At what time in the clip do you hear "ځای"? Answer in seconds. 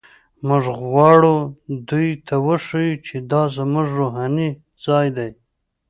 4.85-5.07